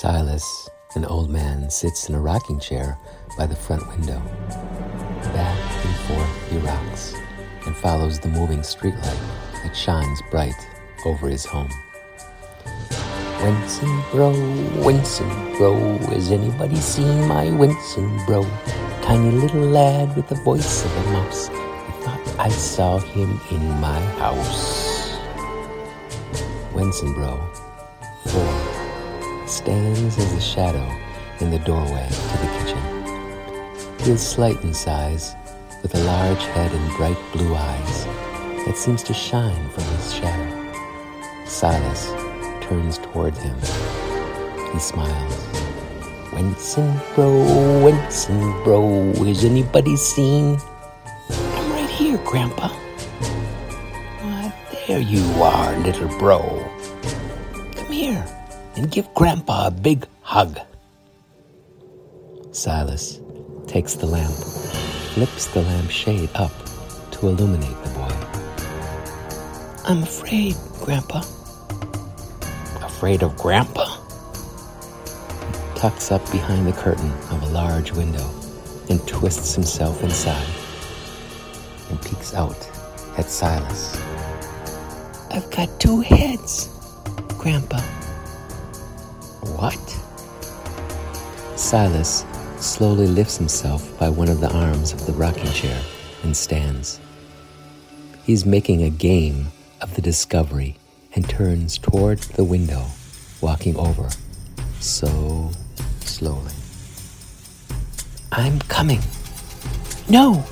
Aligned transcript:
Silas, 0.00 0.68
an 0.96 1.04
old 1.04 1.30
man, 1.30 1.70
sits 1.70 2.08
in 2.08 2.16
a 2.16 2.20
rocking 2.20 2.58
chair 2.58 2.98
by 3.38 3.46
the 3.46 3.54
front 3.54 3.86
window. 3.88 4.20
Back 5.32 5.86
and 5.86 5.96
forth 6.08 6.50
he 6.50 6.58
rocks 6.58 7.14
and 7.64 7.76
follows 7.76 8.18
the 8.18 8.28
moving 8.28 8.58
streetlight 8.58 9.62
that 9.62 9.76
shines 9.76 10.20
bright 10.32 10.68
over 11.06 11.28
his 11.28 11.44
home. 11.44 11.70
Winston 13.40 14.02
bro, 14.10 14.30
Winston 14.84 15.28
bro, 15.56 15.76
has 16.08 16.32
anybody 16.32 16.76
seen 16.76 17.28
my 17.28 17.50
Winston 17.50 18.18
bro? 18.26 18.42
Tiny 19.02 19.30
little 19.30 19.62
lad 19.62 20.16
with 20.16 20.26
the 20.28 20.34
voice 20.34 20.84
of 20.84 20.96
a 20.96 21.10
mouse. 21.12 21.48
I 21.50 21.92
thought 22.02 22.40
I 22.40 22.48
saw 22.48 22.98
him 22.98 23.40
in 23.52 23.80
my 23.80 24.00
house. 24.18 25.16
Winston 26.74 27.14
bro, 27.14 27.38
stands 29.54 30.18
as 30.18 30.32
a 30.32 30.40
shadow 30.40 30.84
in 31.38 31.48
the 31.48 31.60
doorway 31.60 32.08
to 32.08 32.38
the 32.38 32.50
kitchen. 32.58 34.00
He 34.00 34.10
is 34.10 34.20
slight 34.20 34.60
in 34.64 34.74
size, 34.74 35.36
with 35.80 35.94
a 35.94 36.02
large 36.02 36.42
head 36.54 36.72
and 36.72 36.96
bright 36.96 37.16
blue 37.32 37.54
eyes 37.54 38.04
that 38.66 38.76
seems 38.76 39.04
to 39.04 39.14
shine 39.14 39.68
from 39.70 39.84
his 39.84 40.12
shadow. 40.12 41.46
Silas 41.46 42.10
turns 42.66 42.98
toward 42.98 43.36
him. 43.36 43.56
He 44.72 44.80
smiles. 44.80 45.46
Winston 46.32 47.00
bro, 47.14 47.84
Winston 47.84 48.40
bro, 48.64 49.12
is 49.24 49.44
anybody 49.44 49.94
seen? 49.96 50.58
I'm 51.30 51.70
right 51.70 51.88
here, 51.88 52.18
Grandpa. 52.24 52.70
Why, 54.20 54.52
there 54.88 54.98
you 54.98 55.22
are, 55.40 55.78
little 55.78 56.08
bro. 56.18 56.40
Come 57.76 57.92
here 57.92 58.26
and 58.76 58.90
give 58.90 59.12
Grandpa 59.14 59.68
a 59.68 59.70
big 59.70 60.06
hug. 60.22 60.58
Silas 62.52 63.20
takes 63.66 63.94
the 63.94 64.06
lamp, 64.06 64.34
flips 65.14 65.46
the 65.46 65.62
lamp 65.62 65.90
shade 65.90 66.30
up 66.34 66.52
to 67.10 67.28
illuminate 67.28 67.82
the 67.84 67.90
boy. 67.90 68.14
I'm 69.86 70.02
afraid, 70.02 70.54
Grandpa. 70.80 71.20
Afraid 72.84 73.22
of 73.22 73.36
Grandpa? 73.36 73.86
He 75.74 75.80
tucks 75.80 76.10
up 76.10 76.30
behind 76.30 76.66
the 76.66 76.72
curtain 76.72 77.10
of 77.30 77.42
a 77.42 77.46
large 77.46 77.92
window 77.92 78.28
and 78.88 79.06
twists 79.06 79.54
himself 79.54 80.02
inside 80.02 80.46
and 81.90 82.00
peeks 82.02 82.34
out 82.34 82.56
at 83.18 83.26
Silas. 83.26 84.00
I've 85.30 85.50
got 85.50 85.80
two 85.80 86.00
heads, 86.00 86.68
Grandpa. 87.38 87.80
What? 89.52 89.78
Silas 91.58 92.24
slowly 92.58 93.06
lifts 93.06 93.36
himself 93.36 93.98
by 93.98 94.08
one 94.08 94.28
of 94.28 94.40
the 94.40 94.52
arms 94.52 94.92
of 94.92 95.06
the 95.06 95.12
rocking 95.12 95.50
chair 95.52 95.80
and 96.22 96.36
stands. 96.36 97.00
He's 98.24 98.46
making 98.46 98.82
a 98.82 98.90
game 98.90 99.48
of 99.80 99.94
the 99.94 100.02
discovery 100.02 100.76
and 101.14 101.28
turns 101.28 101.78
toward 101.78 102.18
the 102.20 102.44
window, 102.44 102.86
walking 103.40 103.76
over 103.76 104.08
so 104.80 105.50
slowly. 106.00 106.52
I'm 108.32 108.58
coming. 108.60 109.00
No! 110.08 110.44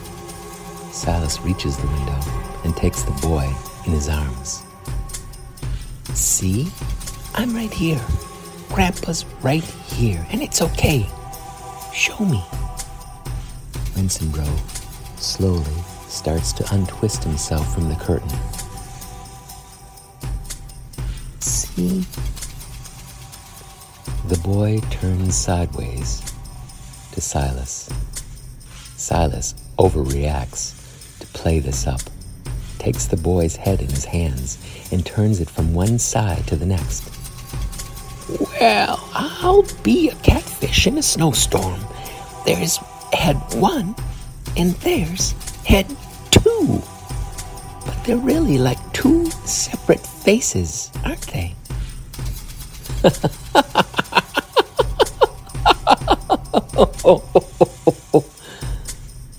Silas 0.93 1.41
reaches 1.41 1.77
the 1.77 1.87
window 1.87 2.21
and 2.65 2.77
takes 2.77 3.03
the 3.03 3.13
boy 3.27 3.53
in 3.87 3.93
his 3.93 4.09
arms. 4.09 4.63
See? 6.15 6.69
I'm 7.35 7.55
right 7.55 7.73
here. 7.73 8.01
Grandpa's 8.73 9.27
right 9.43 9.63
here, 9.63 10.27
and 10.31 10.43
it's 10.43 10.63
okay. 10.63 11.07
Show 11.93 12.25
me. 12.25 12.43
Winston 13.95 14.31
Bro 14.31 14.49
slowly 15.19 15.83
starts 16.09 16.55
to 16.55 16.75
untwist 16.75 17.23
himself 17.23 17.75
from 17.75 17.91
the 17.91 17.97
curtain. 17.97 18.31
See? 21.41 22.07
The 24.29 24.39
boy 24.39 24.81
turns 24.91 25.37
sideways 25.37 26.23
to 27.13 27.21
Silas. 27.21 27.91
Silas 28.97 29.55
overreacts 29.79 31.19
to 31.21 31.27
play 31.29 31.59
this 31.59 31.87
up, 31.87 32.01
takes 32.79 33.07
the 33.07 33.19
boy's 33.19 33.57
head 33.57 33.83
in 33.83 33.91
his 33.91 34.07
hands, 34.07 34.57
and 34.91 35.05
turns 35.05 35.41
it 35.41 35.51
from 35.51 35.75
one 35.75 35.99
side 35.99 36.47
to 36.47 36.57
the 36.57 36.65
next. 36.67 37.22
Well, 38.41 39.09
I'll 39.15 39.65
be 39.83 40.09
a 40.11 40.15
catfish 40.17 40.87
in 40.87 40.99
a 40.99 41.03
snowstorm. 41.03 41.81
There's 42.47 42.79
head 43.13 43.37
one, 43.55 43.95
and 44.57 44.73
there's 44.77 45.33
head 45.65 45.87
two. 46.31 46.83
But 47.85 48.05
they're 48.05 48.17
really 48.17 48.59
like 48.59 48.79
two 48.93 49.27
separate 49.45 50.01
faces, 50.01 50.91
aren't 51.05 51.27
they? 51.29 51.55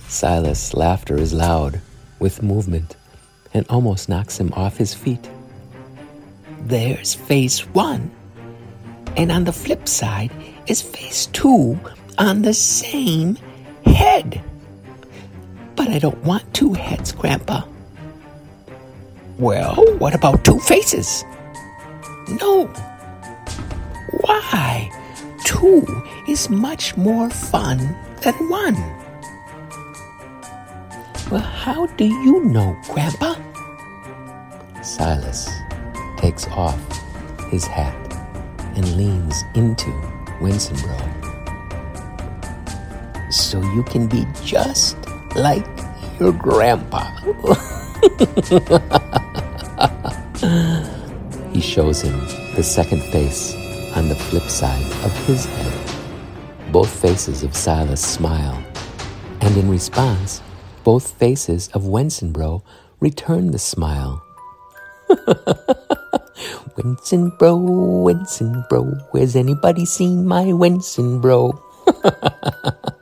Silas' 0.08 0.74
laughter 0.74 1.18
is 1.18 1.34
loud, 1.34 1.82
with 2.20 2.44
movement, 2.44 2.96
and 3.54 3.66
almost 3.70 4.10
knocks 4.10 4.40
him 4.40 4.52
off 4.54 4.78
his 4.78 4.94
feet. 4.94 5.30
There's 6.62 7.14
face 7.14 7.60
one, 7.68 8.12
and 9.18 9.32
on 9.32 9.44
the 9.44 9.54
flip 9.54 9.88
side 9.88 10.32
is 10.68 10.82
face 10.82 11.28
two 11.28 11.80
on 12.18 12.42
the 12.42 12.54
same 12.54 13.38
head. 13.86 14.42
But 15.76 15.90
I 15.90 16.00
don't 16.00 16.24
want 16.24 16.54
two 16.54 16.74
heads, 16.74 17.12
Grandpa. 17.12 17.64
Well, 19.40 19.76
what 19.98 20.14
about 20.14 20.46
two 20.46 20.60
faces? 20.60 21.26
No. 22.40 22.68
Why? 24.22 24.92
Two 25.44 25.86
is 26.28 26.50
much 26.50 26.96
more 26.96 27.30
fun 27.30 27.78
than 28.22 28.36
one. 28.50 28.76
Well, 31.32 31.42
how 31.42 31.88
do 31.98 32.06
you 32.06 32.44
know, 32.46 32.78
Grandpa? 32.90 33.36
Silas 34.84 35.50
takes 36.18 36.48
off 36.48 36.80
his 37.50 37.66
hat 37.66 38.13
and 38.76 38.98
leans 38.98 39.44
into 39.56 39.90
Winstonbro. 40.40 41.00
So 43.32 43.62
you 43.74 43.84
can 43.84 44.08
be 44.08 44.26
just 44.44 44.98
like 45.36 45.66
your 46.20 46.32
grandpa. 46.32 47.04
he 51.52 51.62
shows 51.62 52.02
him 52.02 52.20
the 52.56 52.64
second 52.64 53.02
face 53.04 53.54
on 53.96 54.10
the 54.10 54.16
flip 54.16 54.44
side 54.44 54.86
of 55.04 55.16
his 55.26 55.46
head. 55.46 55.74
Both 56.72 56.90
faces 56.90 57.44
of 57.44 57.56
Silas 57.56 58.02
smile, 58.02 58.64
and 59.42 59.56
in 59.58 59.70
response, 59.70 60.42
both 60.84 61.12
faces 61.12 61.70
of 61.70 61.84
Wensenbro 61.84 62.62
return 63.00 63.52
the 63.52 63.60
smile. 63.60 64.24
Wensenbro, 66.76 68.68
bro. 68.70 69.20
has 69.20 69.36
anybody 69.36 69.86
seen 69.86 70.26
my 70.26 70.46
Wensenbro? 70.46 71.60